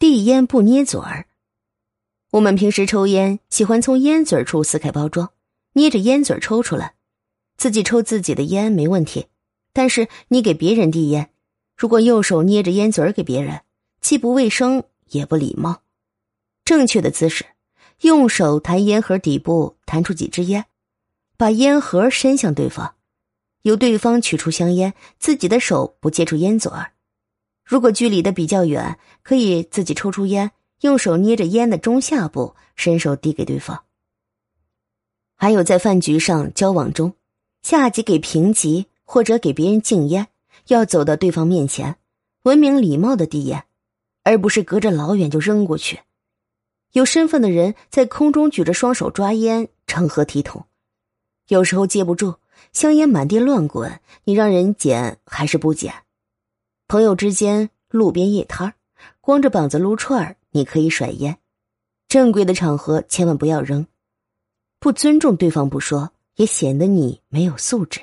[0.00, 1.26] 递烟不捏嘴儿。
[2.30, 5.28] 我们平时抽烟，喜欢从烟嘴处撕开包装，
[5.74, 6.94] 捏着烟嘴抽出来，
[7.58, 9.26] 自己抽自己的烟没问题。
[9.74, 11.28] 但是你给别人递烟，
[11.76, 13.60] 如果右手捏着烟嘴给别人，
[14.00, 15.82] 既不卫生也不礼貌。
[16.64, 17.44] 正确的姿势，
[18.00, 20.64] 用手弹烟盒底部，弹出几支烟，
[21.36, 22.94] 把烟盒伸向对方。
[23.60, 26.92] 由对方取出香烟，自己的手不接触烟嘴儿。
[27.70, 30.50] 如果距离的比较远，可以自己抽出烟，
[30.80, 33.84] 用手捏着烟的中下部，伸手递给对方。
[35.36, 37.14] 还有在饭局上交往中，
[37.62, 40.26] 下级给平级或者给别人敬烟，
[40.66, 41.94] 要走到对方面前，
[42.42, 43.62] 文明礼貌的递烟，
[44.24, 46.00] 而不是隔着老远就扔过去。
[46.90, 50.64] 有身份的人在空中举着双手抓烟，成何体统？
[51.46, 52.34] 有时候接不住。
[52.72, 55.94] 香烟满地乱滚，你让人捡还是不捡？
[56.90, 58.74] 朋友之间路边夜摊儿
[59.20, 61.38] 光着膀子撸串儿，你可以甩烟。
[62.08, 63.86] 正规的场合千万不要扔，
[64.80, 68.00] 不尊重对方不说，也显得你没有素质。